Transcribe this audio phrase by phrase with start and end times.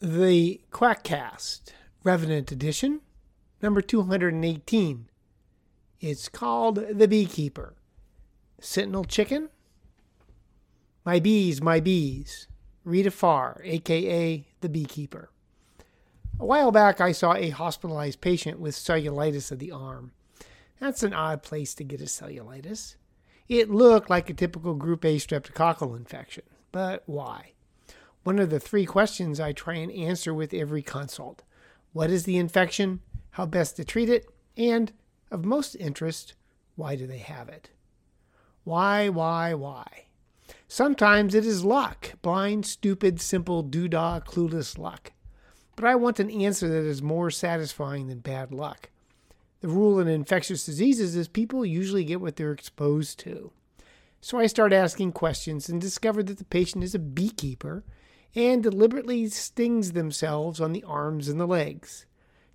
[0.00, 1.72] The Quackcast,
[2.04, 3.00] Revenant Edition,
[3.60, 5.08] number 218.
[6.00, 7.74] It's called The Beekeeper.
[8.60, 9.48] Sentinel Chicken?
[11.04, 12.46] My bees, my bees.
[12.84, 15.30] Rita Farr, aka The Beekeeper.
[16.38, 20.12] A while back, I saw a hospitalized patient with cellulitis of the arm.
[20.78, 22.94] That's an odd place to get a cellulitis.
[23.48, 27.54] It looked like a typical group A streptococcal infection, but why?
[28.24, 31.42] One of the three questions I try and answer with every consult
[31.92, 33.00] What is the infection?
[33.32, 34.26] How best to treat it?
[34.56, 34.92] And,
[35.30, 36.34] of most interest,
[36.76, 37.70] why do they have it?
[38.64, 40.06] Why, why, why?
[40.66, 45.12] Sometimes it is luck blind, stupid, simple, doodah, clueless luck.
[45.76, 48.90] But I want an answer that is more satisfying than bad luck.
[49.60, 53.52] The rule in infectious diseases is people usually get what they're exposed to.
[54.20, 57.84] So I start asking questions and discover that the patient is a beekeeper
[58.34, 62.06] and deliberately stings themselves on the arms and the legs.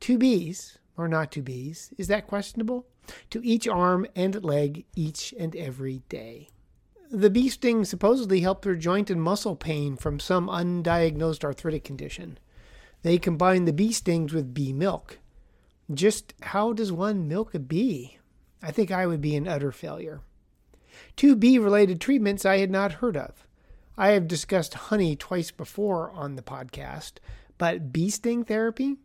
[0.00, 2.86] Two bees, or not two bees, is that questionable?
[3.30, 6.48] To each arm and leg each and every day.
[7.10, 12.38] The bee sting supposedly helped their joint and muscle pain from some undiagnosed arthritic condition.
[13.02, 15.18] They combine the bee stings with bee milk.
[15.92, 18.18] Just how does one milk a bee?
[18.62, 20.20] I think I would be an utter failure.
[21.16, 23.46] Two bee related treatments I had not heard of.
[24.00, 27.14] I have discussed honey twice before on the podcast,
[27.58, 28.98] but bee sting therapy?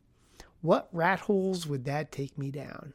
[0.61, 2.93] What rat holes would that take me down?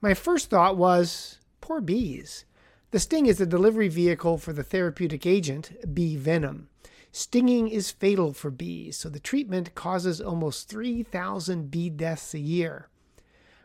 [0.00, 2.46] My first thought was poor bees.
[2.90, 6.70] The sting is a delivery vehicle for the therapeutic agent, bee venom.
[7.12, 12.88] Stinging is fatal for bees, so the treatment causes almost 3,000 bee deaths a year.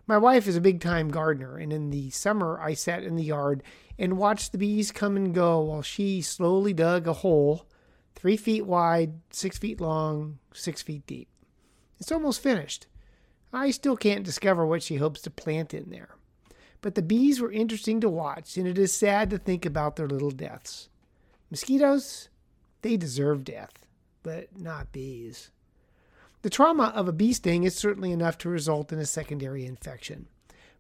[0.09, 3.23] My wife is a big time gardener, and in the summer I sat in the
[3.23, 3.61] yard
[3.99, 7.67] and watched the bees come and go while she slowly dug a hole
[8.15, 11.27] three feet wide, six feet long, six feet deep.
[11.99, 12.87] It's almost finished.
[13.53, 16.15] I still can't discover what she hopes to plant in there.
[16.81, 20.07] But the bees were interesting to watch, and it is sad to think about their
[20.07, 20.89] little deaths.
[21.51, 22.29] Mosquitoes,
[22.81, 23.85] they deserve death,
[24.23, 25.51] but not bees.
[26.41, 30.27] The trauma of a bee sting is certainly enough to result in a secondary infection.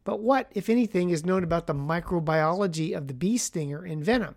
[0.05, 4.35] But what, if anything, is known about the microbiology of the bee stinger and venom?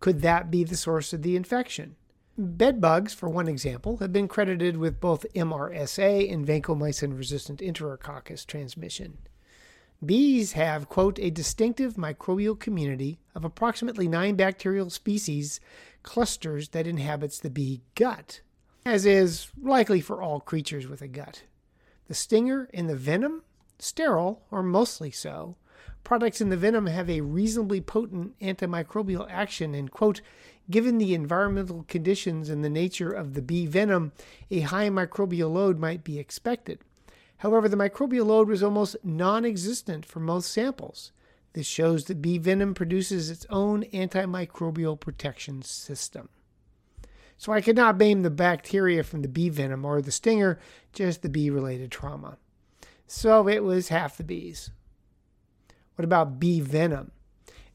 [0.00, 1.96] Could that be the source of the infection?
[2.36, 9.18] Bedbugs, for one example, have been credited with both MRSA and vancomycin resistant enterococcus transmission.
[10.04, 15.60] Bees have, quote, a distinctive microbial community of approximately nine bacterial species
[16.02, 18.40] clusters that inhabits the bee gut,
[18.84, 21.42] as is likely for all creatures with a gut.
[22.08, 23.42] The stinger and the venom,
[23.78, 25.56] sterile or mostly so.
[26.02, 30.22] Products in the venom have a reasonably potent antimicrobial action, and, quote,
[30.70, 34.12] given the environmental conditions and the nature of the bee venom,
[34.50, 36.80] a high microbial load might be expected.
[37.38, 41.12] However, the microbial load was almost non existent for most samples.
[41.52, 46.28] This shows that bee venom produces its own antimicrobial protection system.
[47.40, 50.60] So I could not blame the bacteria from the bee venom or the stinger,
[50.92, 52.36] just the bee related trauma.
[53.06, 54.70] So it was half the bees.
[55.94, 57.12] What about bee venom?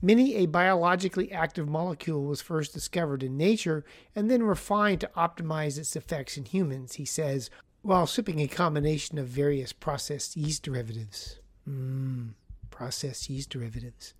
[0.03, 3.84] Many a biologically active molecule was first discovered in nature
[4.16, 7.50] and then refined to optimize its effects in humans, he says,
[7.82, 11.40] while sipping a combination of various processed yeast derivatives.
[11.68, 12.34] Mmm
[12.76, 14.14] processed yeast derivatives.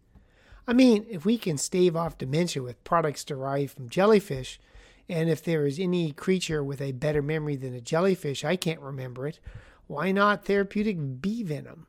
[0.66, 4.60] I mean, if we can stave off dementia with products derived from jellyfish,
[5.08, 8.80] and if there is any creature with a better memory than a jellyfish, I can't
[8.80, 9.40] remember it,
[9.88, 11.88] why not therapeutic bee venom?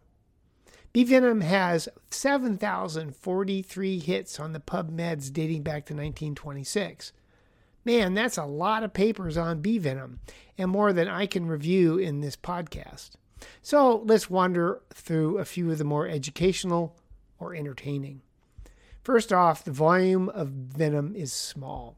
[0.93, 7.12] Bee venom has 7,043 hits on the PubMeds dating back to 1926.
[7.84, 10.21] Man, that's a lot of papers on bee venom,
[10.59, 13.10] and more than I can review in this podcast.
[13.62, 16.97] So let's wander through a few of the more educational
[17.38, 18.22] or entertaining.
[19.03, 21.97] First off, the volume of venom is small.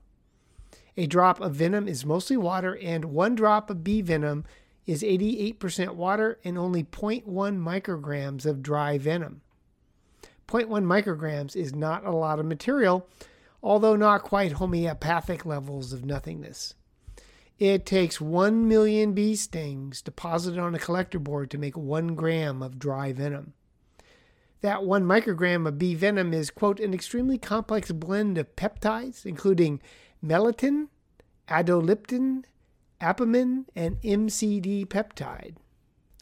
[0.98, 4.44] A drop of venom is mostly water, and one drop of bee venom
[4.84, 9.42] is 88% water and only 0.1 micrograms of dry venom.
[10.48, 13.08] 0.1 micrograms is not a lot of material,
[13.62, 16.74] although not quite homeopathic levels of nothingness.
[17.60, 22.60] It takes 1 million bee stings deposited on a collector board to make 1 gram
[22.60, 23.52] of dry venom.
[24.62, 29.80] That 1 microgram of bee venom is, quote, an extremely complex blend of peptides, including
[30.24, 30.88] melittin,
[31.48, 32.44] adolapin,
[33.00, 35.56] apamin, and MCD peptide.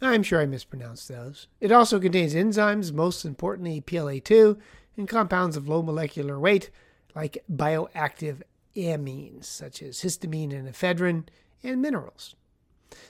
[0.03, 1.49] I'm sure I mispronounced those.
[1.61, 4.59] It also contains enzymes, most importantly PLA2,
[4.97, 6.71] and compounds of low molecular weight
[7.15, 8.43] like bioactive
[8.77, 11.25] amines, such as histamine and ephedrine,
[11.63, 12.35] and minerals.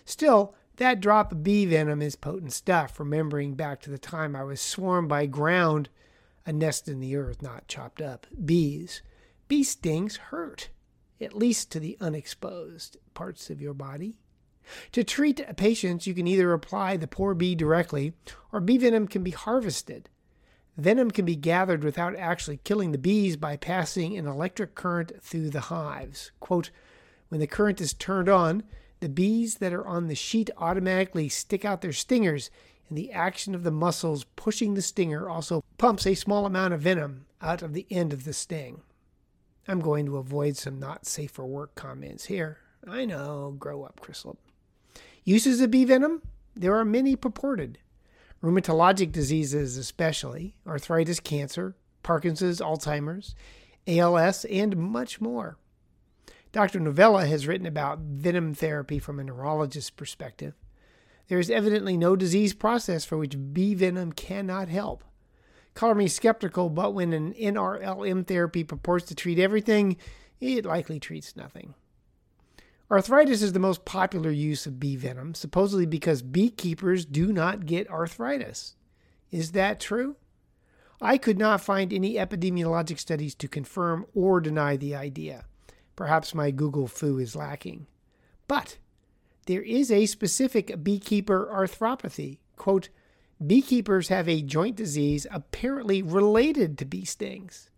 [0.04, 4.44] Still, that drop of bee venom is potent stuff, remembering back to the time I
[4.44, 5.88] was swarmed by ground,
[6.44, 9.02] a nest in the earth, not chopped up, bees.
[9.48, 10.68] Bee stings hurt,
[11.20, 14.18] at least to the unexposed parts of your body.
[14.92, 18.14] To treat patients, you can either apply the poor bee directly,
[18.52, 20.08] or bee venom can be harvested.
[20.76, 25.50] Venom can be gathered without actually killing the bees by passing an electric current through
[25.50, 26.32] the hives.
[26.40, 26.70] Quote,
[27.28, 28.62] when the current is turned on,
[29.00, 32.50] the bees that are on the sheet automatically stick out their stingers,
[32.88, 36.80] and the action of the muscles pushing the stinger also pumps a small amount of
[36.80, 38.82] venom out of the end of the sting.
[39.68, 42.58] I'm going to avoid some not safe for work comments here.
[42.86, 44.36] I know, grow up, Crislip.
[45.24, 46.22] Uses of bee venom?
[46.54, 47.78] There are many purported.
[48.42, 53.34] Rheumatologic diseases, especially, arthritis, cancer, Parkinson's, Alzheimer's,
[53.88, 55.56] ALS, and much more.
[56.52, 56.78] Dr.
[56.78, 60.54] Novella has written about venom therapy from a neurologist's perspective.
[61.28, 65.02] There is evidently no disease process for which bee venom cannot help.
[65.76, 69.98] Color me skeptical, but when an NRLM therapy purports to treat everything,
[70.40, 71.74] it likely treats nothing.
[72.90, 77.90] Arthritis is the most popular use of bee venom, supposedly because beekeepers do not get
[77.90, 78.74] arthritis.
[79.30, 80.16] Is that true?
[80.98, 85.44] I could not find any epidemiologic studies to confirm or deny the idea.
[85.94, 87.86] Perhaps my Google foo is lacking.
[88.48, 88.78] But
[89.44, 92.38] there is a specific beekeeper arthropathy.
[92.56, 92.88] Quote,
[93.44, 97.70] beekeepers have a joint disease apparently related to bee stings.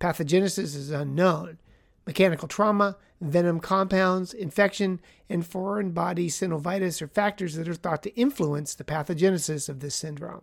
[0.00, 1.58] Pathogenesis is unknown.
[2.06, 8.14] Mechanical trauma, venom compounds, infection, and foreign body synovitis are factors that are thought to
[8.14, 10.42] influence the pathogenesis of this syndrome.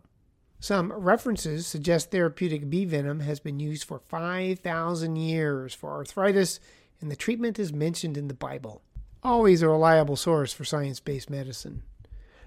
[0.59, 6.59] Some references suggest therapeutic bee venom has been used for 5,000 years for arthritis
[7.01, 8.81] and the treatment is mentioned in the Bible.
[9.21, 11.83] Always a reliable source for science based medicine.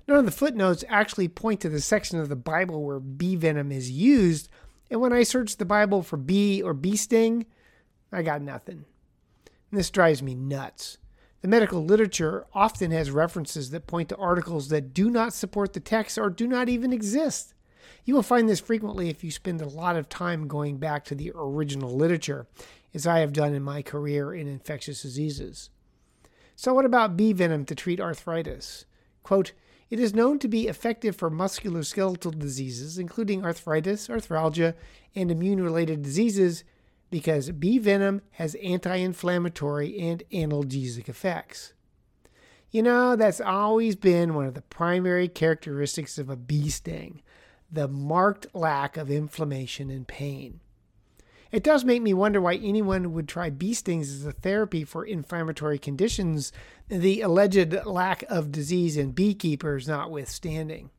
[0.08, 3.70] None of the footnotes actually point to the section of the Bible where bee venom
[3.70, 4.48] is used,
[4.90, 7.44] and when I searched the Bible for bee or bee sting,
[8.10, 8.86] I got nothing.
[9.70, 10.96] And this drives me nuts.
[11.42, 15.80] The medical literature often has references that point to articles that do not support the
[15.80, 17.52] text or do not even exist.
[18.06, 21.14] You will find this frequently if you spend a lot of time going back to
[21.14, 22.46] the original literature
[22.94, 25.68] as I have done in my career in infectious diseases.
[26.56, 28.86] So, what about bee venom to treat arthritis?
[29.22, 29.52] Quote,
[29.90, 34.74] it is known to be effective for musculoskeletal diseases, including arthritis, arthralgia,
[35.14, 36.64] and immune related diseases,
[37.10, 41.72] because bee venom has anti inflammatory and analgesic effects.
[42.70, 47.22] You know, that's always been one of the primary characteristics of a bee sting
[47.70, 50.60] the marked lack of inflammation and pain.
[51.50, 55.04] It does make me wonder why anyone would try bee stings as a therapy for
[55.04, 56.52] inflammatory conditions,
[56.88, 60.90] the alleged lack of disease in beekeepers notwithstanding.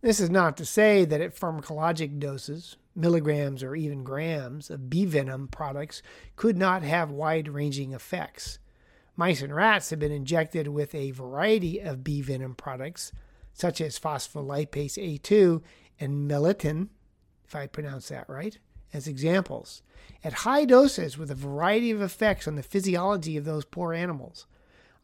[0.00, 5.04] This is not to say that at pharmacologic doses, milligrams or even grams, of bee
[5.04, 6.00] venom products
[6.36, 8.60] could not have wide ranging effects.
[9.16, 13.12] Mice and rats have been injected with a variety of bee venom products,
[13.52, 15.60] such as phospholipase A2
[15.98, 16.88] and melittin,
[17.44, 18.58] if I pronounce that right
[18.92, 19.82] as examples,
[20.24, 24.46] at high doses with a variety of effects on the physiology of those poor animals.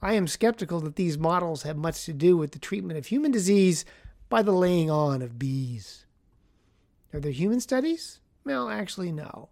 [0.00, 3.32] I am skeptical that these models have much to do with the treatment of human
[3.32, 3.84] disease
[4.28, 6.06] by the laying on of bees.
[7.12, 8.20] Are there human studies?
[8.44, 9.48] Well, actually, no.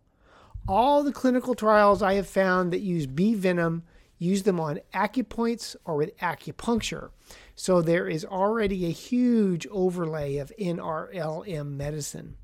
[0.69, 3.83] All the clinical trials I have found that use bee venom
[4.19, 7.11] use them on acupoints or with acupuncture.
[7.55, 12.37] So there is already a huge overlay of NRLM medicine.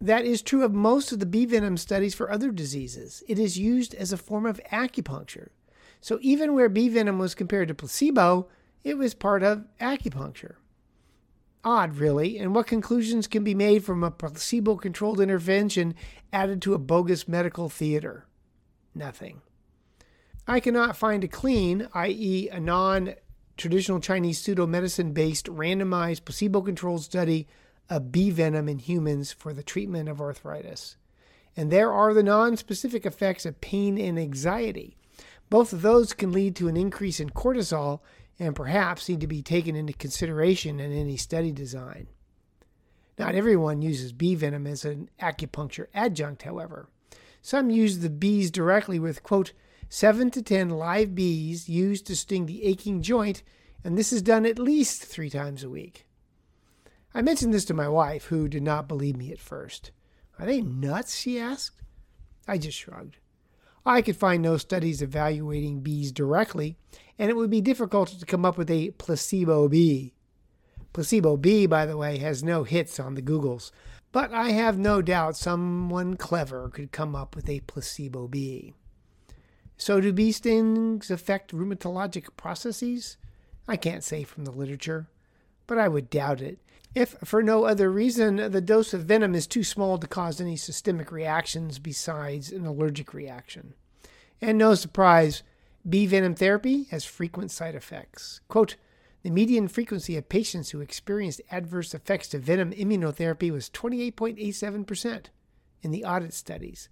[0.00, 3.22] That is true of most of the bee venom studies for other diseases.
[3.28, 5.48] It is used as a form of acupuncture.
[6.00, 8.48] So even where bee venom was compared to placebo,
[8.82, 10.54] it was part of acupuncture.
[11.62, 15.94] Odd, really, and what conclusions can be made from a placebo controlled intervention
[16.32, 18.24] added to a bogus medical theater?
[18.94, 19.42] Nothing.
[20.46, 23.14] I cannot find a clean, i.e., a non
[23.58, 27.46] traditional Chinese pseudo medicine based randomized placebo controlled study
[27.90, 30.96] of bee venom in humans for the treatment of arthritis.
[31.56, 34.96] And there are the non specific effects of pain and anxiety.
[35.50, 38.00] Both of those can lead to an increase in cortisol
[38.38, 42.06] and perhaps need to be taken into consideration in any study design.
[43.18, 46.88] Not everyone uses bee venom as an acupuncture adjunct, however.
[47.42, 49.52] Some use the bees directly with, quote,
[49.88, 53.42] 7 to 10 live bees used to sting the aching joint,
[53.82, 56.06] and this is done at least three times a week.
[57.14, 59.90] I mentioned this to my wife, who did not believe me at first.
[60.38, 61.16] Are they nuts?
[61.16, 61.82] she asked.
[62.46, 63.18] I just shrugged.
[63.84, 66.76] I could find no studies evaluating bees directly,
[67.18, 70.14] and it would be difficult to come up with a placebo bee.
[70.92, 73.70] Placebo bee, by the way, has no hits on the Googles,
[74.12, 78.74] but I have no doubt someone clever could come up with a placebo bee.
[79.76, 83.16] So, do bee stings affect rheumatologic processes?
[83.66, 85.08] I can't say from the literature,
[85.66, 86.58] but I would doubt it.
[86.94, 90.56] If for no other reason, the dose of venom is too small to cause any
[90.56, 93.74] systemic reactions besides an allergic reaction.
[94.40, 95.44] And no surprise,
[95.88, 98.40] bee venom therapy has frequent side effects.
[98.48, 98.74] Quote,
[99.22, 105.26] the median frequency of patients who experienced adverse effects to venom immunotherapy was 28.87%
[105.82, 106.88] in the audit studies.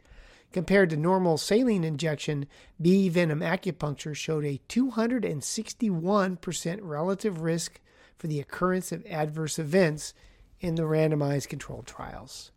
[0.53, 2.47] Compared to normal saline injection,
[2.81, 7.81] bee venom acupuncture showed a 261% relative risk
[8.19, 10.13] for the occurrence of adverse events
[10.61, 12.51] in the randomized controlled trials.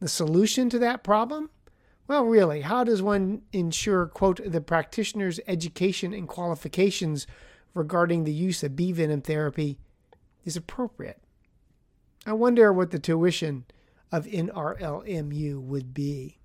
[0.00, 1.50] The solution to that problem?
[2.08, 7.26] Well, really, how does one ensure, quote, the practitioner's education and qualifications
[7.74, 9.78] regarding the use of bee venom therapy
[10.44, 11.18] is appropriate.
[12.26, 13.64] I wonder what the tuition
[14.10, 16.38] of NRLMU would be.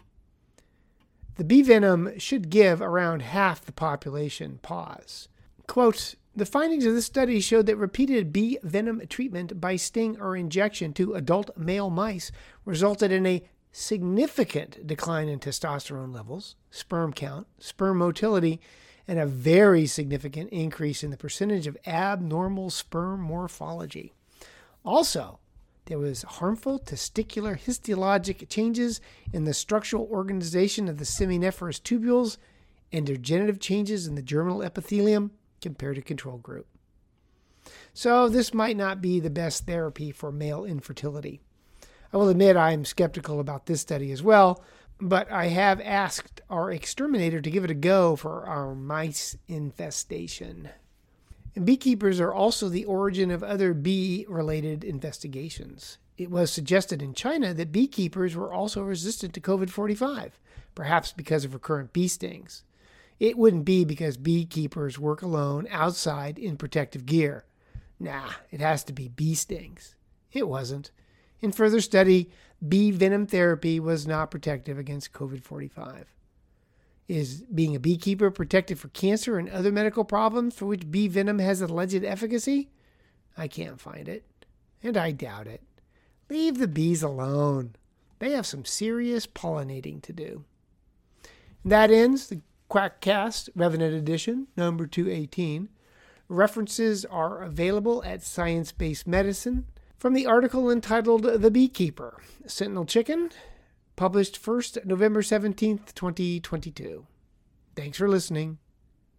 [1.36, 5.28] The bee venom should give around half the population pause.
[5.68, 10.36] Quote, the findings of this study showed that repeated bee venom treatment by sting or
[10.36, 12.32] injection to adult male mice
[12.64, 18.62] resulted in a significant decline in testosterone levels, sperm count, sperm motility,
[19.08, 24.14] and a very significant increase in the percentage of abnormal sperm morphology.
[24.86, 25.40] Also,
[25.86, 29.02] there was harmful testicular histologic changes
[29.34, 32.38] in the structural organization of the seminiferous tubules
[32.92, 36.68] and degenerative changes in the germinal epithelium compared to control group.
[37.94, 41.42] So, this might not be the best therapy for male infertility.
[42.14, 44.64] I will admit I am skeptical about this study as well,
[45.00, 50.70] but I have asked our exterminator to give it a go for our mice infestation.
[51.56, 55.98] And beekeepers are also the origin of other bee related investigations.
[56.18, 60.40] It was suggested in China that beekeepers were also resistant to COVID 45,
[60.74, 62.64] perhaps because of recurrent bee stings.
[63.20, 67.46] It wouldn't be because beekeepers work alone outside in protective gear.
[68.00, 69.96] Nah, it has to be bee stings.
[70.32, 70.92] It wasn't.
[71.42, 72.30] In further study,
[72.68, 76.14] bee venom therapy was not protective against COVID 45.
[77.08, 81.40] Is being a beekeeper protected for cancer and other medical problems for which bee venom
[81.40, 82.70] has alleged efficacy?
[83.38, 84.26] I can't find it,
[84.84, 85.62] and I doubt it.
[86.30, 87.76] Leave the bees alone.
[88.20, 90.44] They have some serious pollinating to do.
[91.64, 95.70] And that ends the Quackcast Revenant Edition, number 218.
[96.28, 99.66] References are available at Science Based Medicine
[99.98, 103.32] from the article entitled The Beekeeper Sentinel Chicken,
[103.96, 107.08] published first November 17th, 2022.
[107.76, 108.58] Thanks for listening.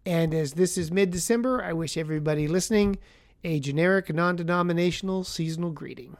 [0.04, 2.98] And as this is mid December, I wish everybody listening
[3.42, 6.18] a generic, non denominational seasonal greeting.